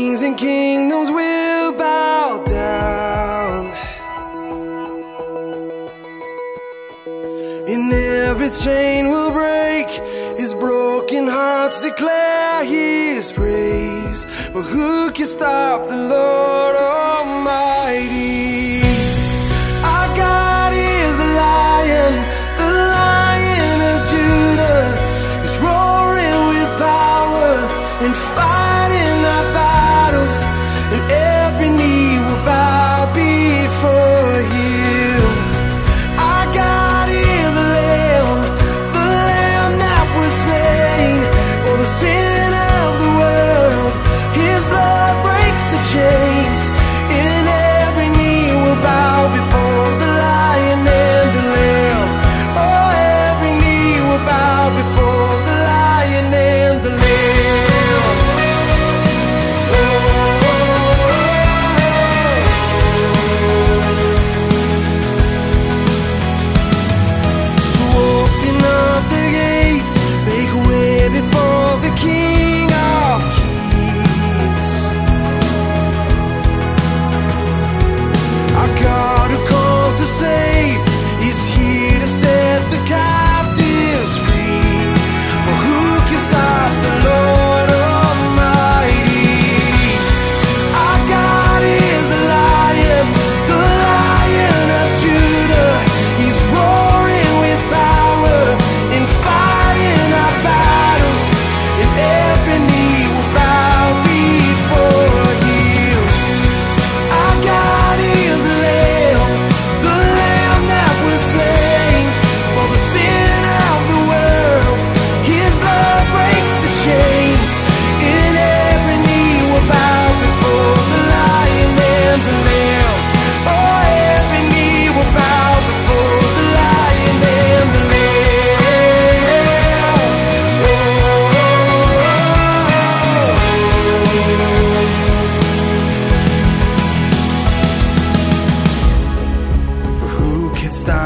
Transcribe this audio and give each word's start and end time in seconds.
Kings 0.00 0.22
and 0.22 0.34
kingdoms 0.34 1.10
will 1.10 1.72
bow 1.72 2.42
down. 2.46 3.66
And 7.68 7.92
every 7.92 8.48
chain 8.48 9.10
will 9.10 9.30
break. 9.30 9.88
His 10.38 10.54
broken 10.54 11.26
hearts 11.28 11.82
declare 11.82 12.64
his 12.64 13.30
praise. 13.30 14.24
But 14.54 14.62
who 14.62 15.12
can 15.12 15.26
stop 15.26 15.86
the 15.86 15.98
Lord 16.14 16.76
Almighty? 16.76 17.60
Our 19.84 20.08
God 20.16 20.72
is 20.72 21.12
the 21.22 21.30
lion, 21.46 22.12
the 22.62 22.70
lion 22.96 23.78
of 23.92 23.98
Judah. 24.12 24.82
Roaring 25.62 26.40
with 26.52 26.70
power 26.78 27.52
and 28.06 28.16
fire. 28.16 28.79
and 30.22 31.19